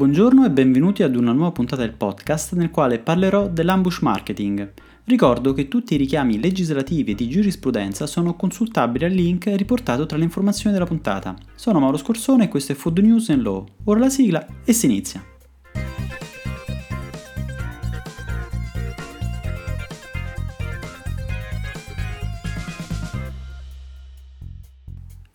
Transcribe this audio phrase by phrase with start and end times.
[0.00, 4.72] Buongiorno e benvenuti ad una nuova puntata del podcast nel quale parlerò dell'ambush marketing.
[5.04, 10.16] Ricordo che tutti i richiami legislativi e di giurisprudenza sono consultabili al link riportato tra
[10.16, 11.36] le informazioni della puntata.
[11.54, 13.66] Sono Mauro Scorsone e questo è Food News and Law.
[13.84, 15.22] Ora la sigla e si inizia.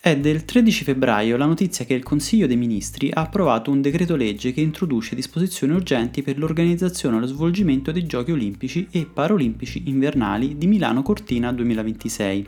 [0.05, 4.15] È del 13 febbraio la notizia che il Consiglio dei Ministri ha approvato un decreto
[4.15, 9.81] legge che introduce disposizioni urgenti per l'organizzazione e lo svolgimento dei Giochi Olimpici e Paralimpici
[9.87, 12.47] invernali di Milano Cortina 2026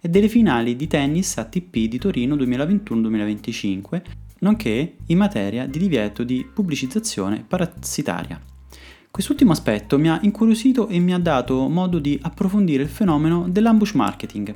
[0.00, 4.02] e delle finali di tennis ATP di Torino 2021-2025,
[4.40, 8.55] nonché in materia di divieto di pubblicizzazione parassitaria.
[9.16, 13.92] Quest'ultimo aspetto mi ha incuriosito e mi ha dato modo di approfondire il fenomeno dell'ambush
[13.92, 14.54] marketing.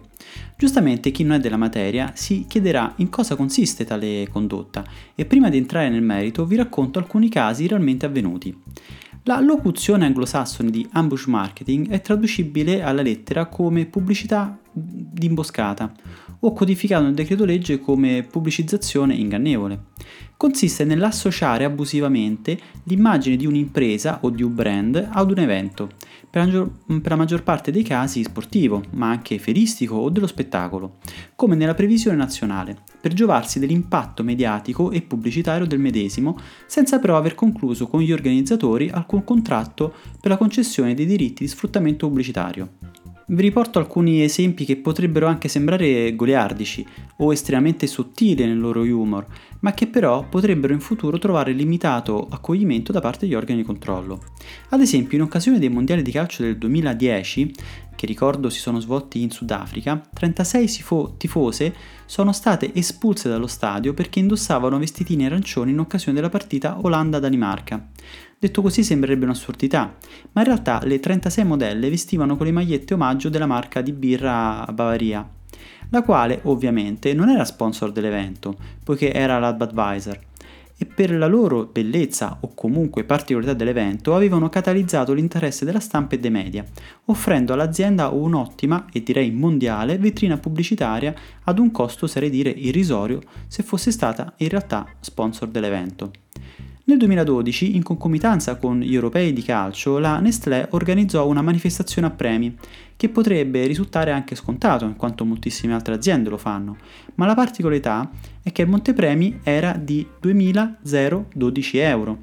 [0.55, 5.49] Giustamente chi non è della materia si chiederà in cosa consiste tale condotta e prima
[5.49, 8.55] di entrare nel merito vi racconto alcuni casi realmente avvenuti.
[9.23, 15.93] La locuzione anglosassone di ambush marketing è traducibile alla lettera come pubblicità d'imboscata
[16.41, 19.89] o codificato nel decreto legge come pubblicizzazione ingannevole.
[20.37, 25.91] Consiste nell'associare abusivamente l'immagine di un'impresa o di un brand ad un evento,
[26.31, 30.97] per la, maggior, parte dei casi sportivo, ma anche feristico o dello spettacolo,
[31.37, 37.35] come nella previsione nazionale, per giovarsi dell'impatto mediatico e pubblicitario del medesimo, senza però aver
[37.35, 42.69] concluso con gli organizzatori alcun contratto per la concessione dei diritti di sfruttamento pubblicitario.
[43.33, 46.85] Vi riporto alcuni esempi che potrebbero anche sembrare goliardici
[47.19, 49.25] o estremamente sottili nel loro humor,
[49.61, 54.21] ma che però potrebbero in futuro trovare limitato accoglimento da parte degli organi di controllo.
[54.71, 57.55] Ad esempio, in occasione dei mondiali di calcio del 2010,
[57.95, 60.85] che ricordo si sono svolti in Sudafrica, 36
[61.17, 61.73] tifose
[62.07, 67.91] sono state espulse dallo stadio perché indossavano vestitini arancioni in occasione della partita Olanda-Danimarca.
[68.41, 69.97] Detto così sembrerebbe un'assurdità,
[70.33, 74.67] ma in realtà le 36 modelle vestivano con le magliette omaggio della marca di birra
[74.73, 75.29] Bavaria,
[75.91, 80.19] la quale ovviamente non era sponsor dell'evento, poiché era la Budweiser,
[80.79, 86.19] e per la loro bellezza o comunque particolarità dell'evento avevano catalizzato l'interesse della stampa e
[86.19, 86.65] dei media,
[87.05, 91.15] offrendo all'azienda un'ottima e direi mondiale vetrina pubblicitaria
[91.45, 96.11] ad un costo, sarei dire, irrisorio se fosse stata in realtà sponsor dell'evento.
[96.91, 102.11] Nel 2012, in concomitanza con gli europei di calcio, la Nestlé organizzò una manifestazione a
[102.11, 102.57] premi,
[102.97, 106.79] che potrebbe risultare anche scontato, in quanto moltissime altre aziende lo fanno,
[107.15, 108.11] ma la particolarità
[108.43, 112.19] è che il montepremi era di 2.012 euro.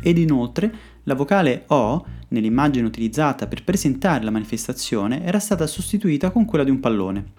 [0.00, 6.44] Ed inoltre la vocale O, nell'immagine utilizzata per presentare la manifestazione, era stata sostituita con
[6.44, 7.32] quella di un pallone.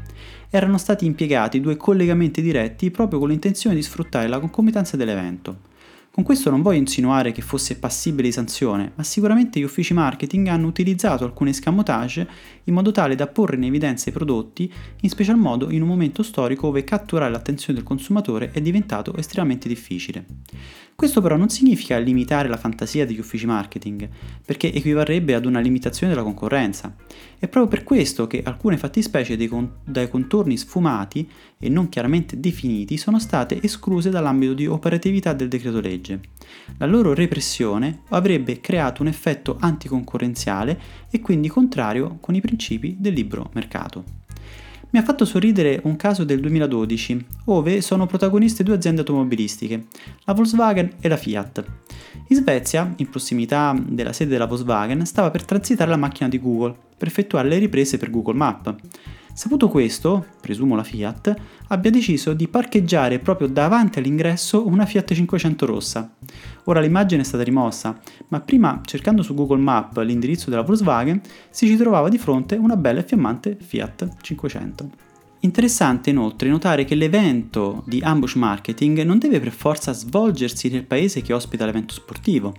[0.49, 5.69] Erano stati impiegati due collegamenti diretti proprio con l'intenzione di sfruttare la concomitanza dell'evento.
[6.13, 10.47] Con questo non voglio insinuare che fosse passibile di sanzione, ma sicuramente gli uffici marketing
[10.47, 12.27] hanno utilizzato alcune scamotage
[12.65, 16.21] in modo tale da porre in evidenza i prodotti, in special modo in un momento
[16.21, 20.25] storico dove catturare l'attenzione del consumatore è diventato estremamente difficile.
[21.01, 24.07] Questo però non significa limitare la fantasia degli uffici marketing,
[24.45, 26.95] perché equivarrebbe ad una limitazione della concorrenza.
[27.39, 32.97] È proprio per questo che alcune fattispecie con- dai contorni sfumati e non chiaramente definiti
[32.97, 36.19] sono state escluse dall'ambito di operatività del decreto legge.
[36.77, 40.79] La loro repressione avrebbe creato un effetto anticoncorrenziale
[41.09, 44.03] e quindi contrario con i principi del libero mercato.
[44.93, 49.85] Mi ha fatto sorridere un caso del 2012, dove sono protagoniste due aziende automobilistiche,
[50.25, 51.63] la Volkswagen e la Fiat.
[52.27, 56.75] In Svezia, in prossimità della sede della Volkswagen, stava per transitare la macchina di Google
[56.97, 58.75] per effettuare le riprese per Google Maps.
[59.33, 61.33] Saputo questo, presumo la Fiat,
[61.69, 66.13] abbia deciso di parcheggiare proprio davanti all'ingresso una Fiat 500 rossa.
[66.65, 67.97] Ora l'immagine è stata rimossa,
[68.27, 72.75] ma prima cercando su Google Maps l'indirizzo della Volkswagen si ci trovava di fronte una
[72.75, 74.89] bella e fiammante Fiat 500.
[75.43, 81.21] Interessante inoltre notare che l'evento di ambush marketing non deve per forza svolgersi nel paese
[81.21, 82.53] che ospita l'evento sportivo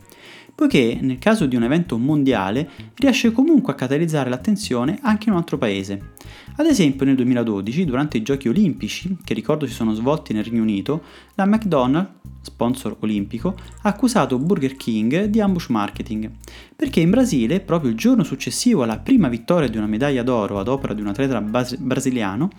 [0.54, 5.38] poiché nel caso di un evento mondiale riesce comunque a catalizzare l'attenzione anche in un
[5.38, 6.10] altro paese.
[6.56, 10.62] Ad esempio nel 2012, durante i Giochi Olimpici, che ricordo si sono svolti nel Regno
[10.62, 11.02] Unito,
[11.34, 16.30] la McDonald's, sponsor olimpico, ha accusato Burger King di ambush marketing,
[16.76, 20.68] perché in Brasile, proprio il giorno successivo alla prima vittoria di una medaglia d'oro ad
[20.68, 22.50] opera di un atleta bas- brasiliano,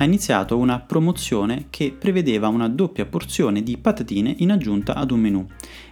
[0.00, 5.20] ha iniziato una promozione che prevedeva una doppia porzione di patatine in aggiunta ad un
[5.20, 5.46] menù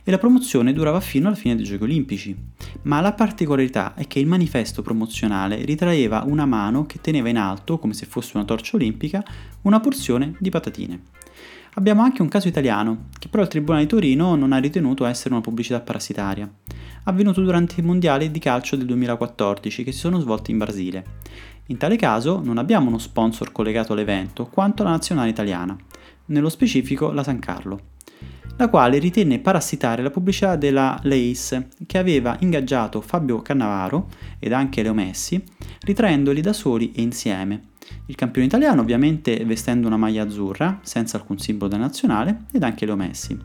[0.04, 2.36] e la promozione durava fino alla fine dei Giochi Olimpici.
[2.82, 7.78] Ma la particolarità è che il manifesto promozionale ritraeva una mano che teneva in alto,
[7.78, 9.24] come se fosse una torcia olimpica,
[9.62, 11.00] una porzione di patatine.
[11.74, 15.34] Abbiamo anche un caso italiano, che però il Tribunale di Torino non ha ritenuto essere
[15.34, 16.50] una pubblicità parassitaria,
[17.02, 21.04] avvenuto durante i mondiali di calcio del 2014 che si sono svolti in Brasile.
[21.66, 25.76] In tale caso non abbiamo uno sponsor collegato all'evento quanto la nazionale italiana,
[26.26, 27.80] nello specifico la San Carlo,
[28.56, 34.08] la quale ritenne parassitare la pubblicità della Lace che aveva ingaggiato Fabio Cannavaro
[34.38, 35.42] ed anche Leo Messi,
[35.80, 37.74] ritraendoli da soli e insieme
[38.06, 42.86] il campione italiano ovviamente vestendo una maglia azzurra, senza alcun simbolo da nazionale, ed anche
[42.86, 43.38] Leo Messi.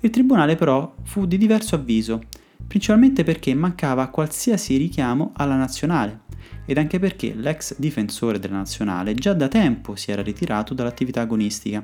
[0.00, 2.22] Il tribunale però fu di diverso avviso,
[2.66, 6.24] principalmente perché mancava qualsiasi richiamo alla nazionale
[6.66, 11.82] ed anche perché l'ex difensore della nazionale già da tempo si era ritirato dall'attività agonistica.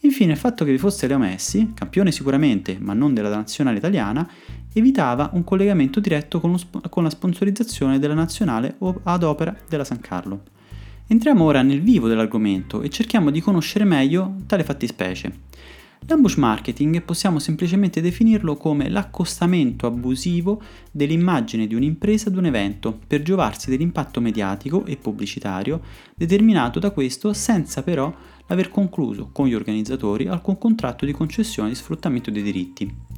[0.00, 4.28] Infine il fatto che vi fosse Leo Messi, campione sicuramente ma non della nazionale italiana,
[4.72, 10.00] evitava un collegamento diretto con, sp- con la sponsorizzazione della nazionale ad opera della San
[10.00, 10.42] Carlo.
[11.06, 15.32] Entriamo ora nel vivo dell'argomento e cerchiamo di conoscere meglio tale fattispecie.
[16.06, 20.60] L'ambush marketing possiamo semplicemente definirlo come l'accostamento abusivo
[20.90, 25.80] dell'immagine di un'impresa ad un evento per giovarsi dell'impatto mediatico e pubblicitario
[26.14, 28.14] determinato da questo senza però
[28.48, 33.13] aver concluso con gli organizzatori alcun contratto di concessione di sfruttamento dei diritti.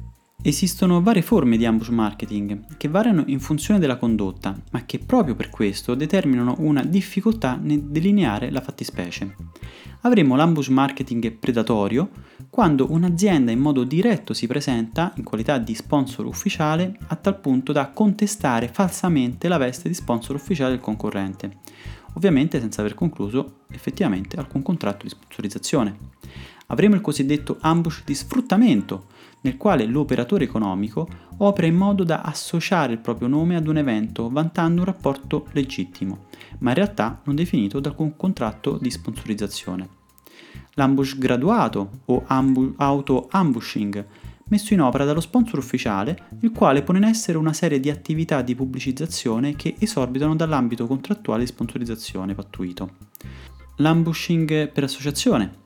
[0.47, 5.35] Esistono varie forme di ambush marketing che variano in funzione della condotta, ma che proprio
[5.35, 9.35] per questo determinano una difficoltà nel delineare la fattispecie.
[10.03, 12.09] Avremo l'ambush marketing predatorio
[12.49, 17.73] quando un'azienda in modo diretto si presenta in qualità di sponsor ufficiale a tal punto
[17.73, 21.57] da contestare falsamente la veste di sponsor ufficiale del concorrente,
[22.13, 25.97] ovviamente senza aver concluso effettivamente alcun contratto di sponsorizzazione.
[26.67, 29.07] Avremo il cosiddetto ambush di sfruttamento,
[29.41, 31.07] nel quale l'operatore economico
[31.37, 36.25] opera in modo da associare il proprio nome ad un evento vantando un rapporto legittimo,
[36.59, 39.89] ma in realtà non definito da alcun contratto di sponsorizzazione.
[40.73, 44.05] L'ambush graduato o ambu- auto-ambushing,
[44.49, 48.41] messo in opera dallo sponsor ufficiale, il quale pone in essere una serie di attività
[48.41, 52.91] di pubblicizzazione che esorbitano dall'ambito contrattuale di sponsorizzazione pattuito.
[53.77, 55.65] L'ambushing per associazione,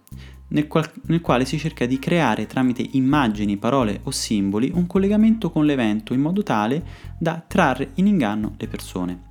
[0.52, 5.50] nel, qual- nel, quale si cerca di creare tramite immagini, parole o simboli un collegamento
[5.50, 6.84] con l'evento in modo tale
[7.18, 9.30] da trarre in inganno le persone.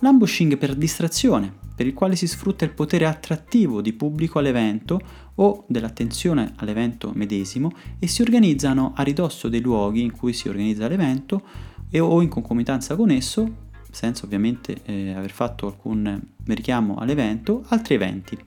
[0.00, 5.00] L'ambushing per distrazione, per il quale si sfrutta il potere attrattivo di pubblico all'evento
[5.36, 10.88] o dell'attenzione all'evento medesimo e si organizzano a ridosso dei luoghi in cui si organizza
[10.88, 11.42] l'evento
[11.90, 17.94] e o in concomitanza con esso, senza ovviamente eh, aver fatto alcun richiamo all'evento, altri
[17.94, 18.38] eventi.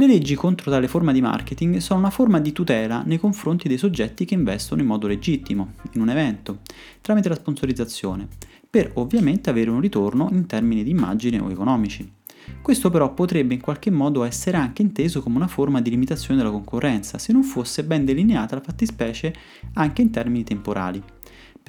[0.00, 3.76] Le leggi contro tale forma di marketing sono una forma di tutela nei confronti dei
[3.76, 6.60] soggetti che investono in modo legittimo in un evento,
[7.02, 8.26] tramite la sponsorizzazione,
[8.70, 12.10] per ovviamente avere un ritorno in termini di immagine o economici.
[12.62, 16.50] Questo però potrebbe in qualche modo essere anche inteso come una forma di limitazione della
[16.50, 19.34] concorrenza, se non fosse ben delineata la fattispecie
[19.74, 21.02] anche in termini temporali.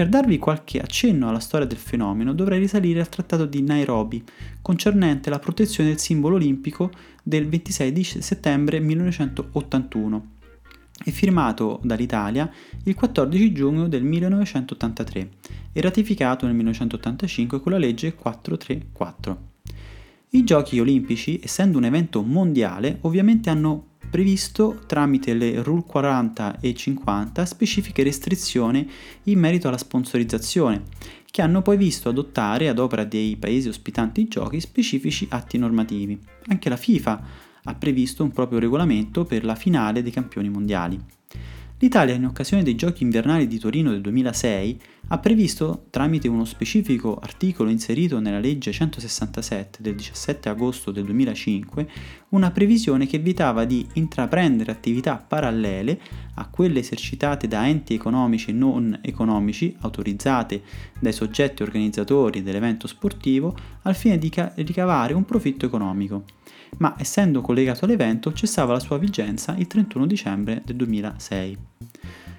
[0.01, 4.23] Per darvi qualche accenno alla storia del fenomeno dovrei risalire al Trattato di Nairobi,
[4.59, 6.89] concernente la protezione del simbolo olimpico
[7.21, 10.25] del 26 settembre 1981
[11.05, 12.51] e firmato dall'Italia
[12.85, 15.29] il 14 giugno del 1983
[15.71, 19.49] e ratificato nel 1985 con la legge 434.
[20.29, 26.75] I giochi olimpici, essendo un evento mondiale, ovviamente hanno previsto tramite le Rule 40 e
[26.75, 28.87] 50 specifiche restrizioni
[29.23, 30.83] in merito alla sponsorizzazione,
[31.31, 36.19] che hanno poi visto adottare ad opera dei paesi ospitanti i giochi specifici atti normativi.
[36.47, 37.23] Anche la FIFA
[37.63, 40.99] ha previsto un proprio regolamento per la finale dei campioni mondiali.
[41.81, 47.17] L'Italia, in occasione dei Giochi invernali di Torino del 2006, ha previsto, tramite uno specifico
[47.17, 51.89] articolo inserito nella legge 167 del 17 agosto del 2005,
[52.29, 55.99] una previsione che vietava di intraprendere attività parallele
[56.35, 60.61] a quelle esercitate da enti economici e non economici autorizzate
[60.99, 66.25] dai soggetti organizzatori dell'evento sportivo al fine di ricavare un profitto economico
[66.81, 71.57] ma essendo collegato all'evento cessava la sua vigenza il 31 dicembre del 2006.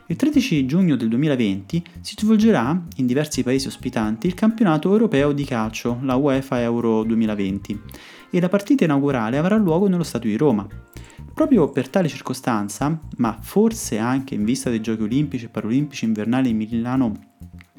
[0.07, 5.45] Il 13 giugno del 2020 si svolgerà in diversi paesi ospitanti il campionato europeo di
[5.45, 7.81] calcio, la UEFA Euro 2020,
[8.31, 10.67] e la partita inaugurale avrà luogo nello Stato di Roma.
[11.33, 16.51] Proprio per tale circostanza, ma forse anche in vista dei Giochi olimpici e paralimpici invernali
[16.51, 17.31] in Milano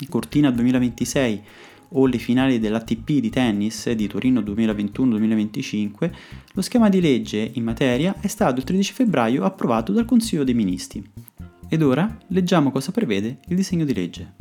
[0.09, 1.43] Cortina 2026
[1.93, 6.11] o le finali dell'ATP di tennis di Torino 2021-2025,
[6.53, 10.53] lo schema di legge in materia è stato il 13 febbraio approvato dal Consiglio dei
[10.53, 11.03] Ministri.
[11.67, 14.33] Ed ora leggiamo cosa prevede il disegno di legge.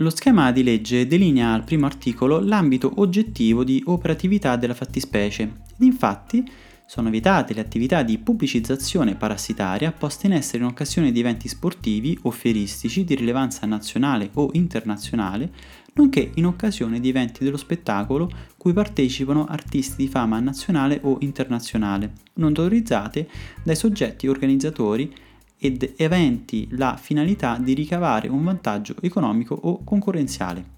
[0.00, 5.80] Lo schema di legge delinea al primo articolo l'ambito oggettivo di operatività della fattispecie ed
[5.80, 6.48] infatti
[6.88, 12.18] sono vietate le attività di pubblicizzazione parassitaria poste in essere in occasione di eventi sportivi
[12.22, 15.52] o fieristici di rilevanza nazionale o internazionale,
[15.92, 22.12] nonché in occasione di eventi dello spettacolo cui partecipano artisti di fama nazionale o internazionale,
[22.36, 23.28] non autorizzate
[23.62, 25.14] dai soggetti organizzatori
[25.58, 30.77] ed eventi la finalità di ricavare un vantaggio economico o concorrenziale.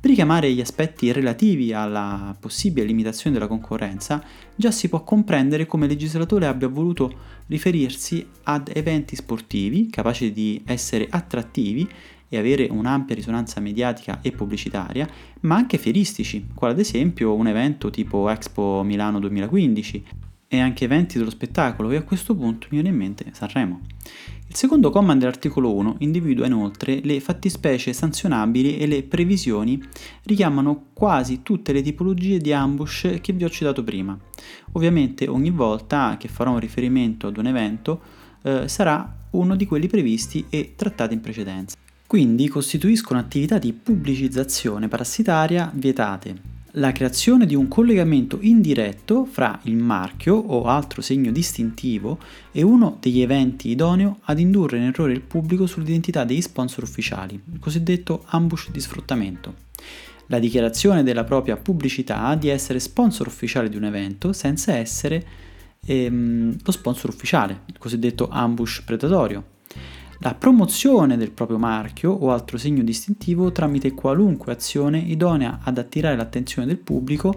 [0.00, 4.24] Per richiamare gli aspetti relativi alla possibile limitazione della concorrenza,
[4.56, 7.12] già si può comprendere come il legislatore abbia voluto
[7.48, 11.86] riferirsi ad eventi sportivi capaci di essere attrattivi
[12.30, 15.06] e avere un'ampia risonanza mediatica e pubblicitaria,
[15.40, 21.16] ma anche fieristici, quale ad esempio un evento tipo Expo Milano 2015 e anche eventi
[21.16, 23.82] dello spettacolo e a questo punto mi viene in mente Sanremo.
[24.48, 29.80] Il secondo comma dell'articolo 1 individua inoltre le fattispecie sanzionabili e le previsioni
[30.24, 34.18] richiamano quasi tutte le tipologie di ambush che vi ho citato prima.
[34.72, 38.00] Ovviamente ogni volta che farò un riferimento ad un evento
[38.42, 41.76] eh, sarà uno di quelli previsti e trattati in precedenza.
[42.04, 49.76] Quindi costituiscono attività di pubblicizzazione parassitaria vietate la creazione di un collegamento indiretto fra il
[49.76, 52.18] marchio o altro segno distintivo
[52.52, 57.40] e uno degli eventi idoneo ad indurre in errore il pubblico sull'identità degli sponsor ufficiali,
[57.52, 59.54] il cosiddetto ambush di sfruttamento.
[60.26, 65.26] La dichiarazione della propria pubblicità di essere sponsor ufficiale di un evento senza essere
[65.84, 69.49] ehm, lo sponsor ufficiale, il cosiddetto ambush predatorio
[70.22, 76.16] la promozione del proprio marchio o altro segno distintivo tramite qualunque azione idonea ad attirare
[76.16, 77.34] l'attenzione del pubblico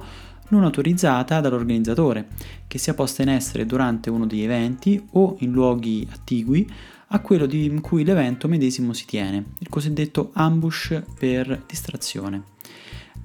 [0.49, 2.27] non autorizzata dall'organizzatore,
[2.67, 6.69] che sia posta in essere durante uno degli eventi o in luoghi attigui
[7.07, 12.52] a quello in cui l'evento medesimo si tiene, il cosiddetto ambush per distrazione.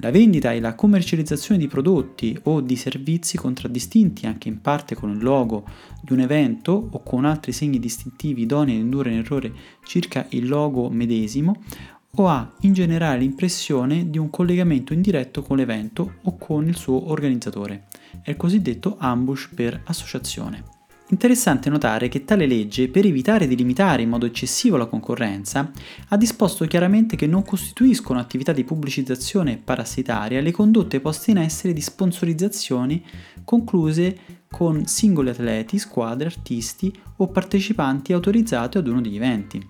[0.00, 5.10] La vendita e la commercializzazione di prodotti o di servizi contraddistinti anche in parte con
[5.10, 5.64] il logo
[6.00, 9.52] di un evento o con altri segni distintivi idonei ad indurre in errore
[9.82, 11.62] circa il logo medesimo
[12.12, 17.10] o ha in generale l'impressione di un collegamento indiretto con l'evento o con il suo
[17.10, 17.86] organizzatore.
[18.22, 20.77] È il cosiddetto ambush per associazione.
[21.10, 25.70] Interessante notare che tale legge, per evitare di limitare in modo eccessivo la concorrenza,
[26.08, 31.72] ha disposto chiaramente che non costituiscono attività di pubblicizzazione parassitaria le condotte poste in essere
[31.72, 33.02] di sponsorizzazioni
[33.42, 34.18] concluse
[34.50, 39.66] con singoli atleti, squadre, artisti o partecipanti autorizzati ad uno degli eventi.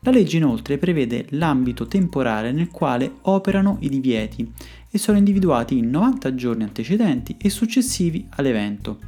[0.00, 4.50] La legge inoltre prevede l'ambito temporale nel quale operano i divieti
[4.90, 8.98] e sono individuati in 90 giorni antecedenti e successivi all'evento,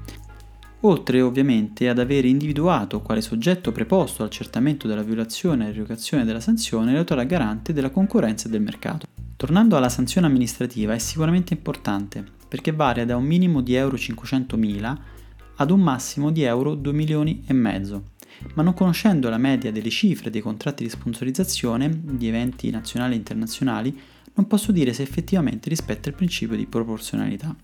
[0.87, 6.41] oltre ovviamente ad aver individuato quale soggetto preposto al accertamento della violazione e all'erogazione della
[6.41, 9.07] sanzione l'autore garante della concorrenza e del mercato.
[9.37, 14.97] Tornando alla sanzione amministrativa è sicuramente importante perché varia da un minimo di euro 500.000
[15.57, 18.11] ad un massimo di euro 2 milioni e mezzo,
[18.55, 23.19] ma non conoscendo la media delle cifre dei contratti di sponsorizzazione di eventi nazionali e
[23.19, 23.99] internazionali
[24.35, 27.55] non posso dire se effettivamente rispetta il principio di proporzionalità.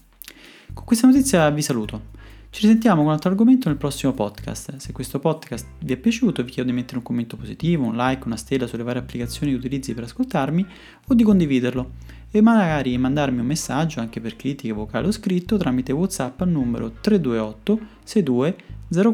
[0.73, 2.19] Con questa notizia vi saluto.
[2.53, 4.77] Ci risentiamo con un altro argomento nel prossimo podcast.
[4.79, 8.27] Se questo podcast vi è piaciuto vi chiedo di mettere un commento positivo, un like,
[8.27, 10.67] una stella sulle varie applicazioni che utilizzi per ascoltarmi
[11.07, 11.93] o di condividerlo
[12.29, 16.91] e magari mandarmi un messaggio anche per critiche vocali o scritto tramite WhatsApp al numero
[17.01, 18.57] 328 62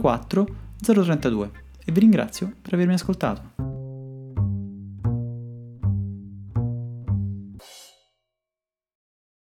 [0.00, 0.46] 04
[0.80, 1.50] 032
[1.84, 3.75] e vi ringrazio per avermi ascoltato.